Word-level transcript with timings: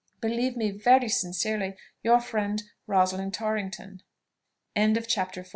"Believe 0.19 0.57
me, 0.57 0.71
very 0.71 1.07
sincerely, 1.09 1.75
"Your 2.01 2.19
friend, 2.19 2.63
"ROSALIND 2.87 3.35
TORRINGTON." 3.35 4.01
CHAPTER 5.05 5.43
XV. 5.43 5.49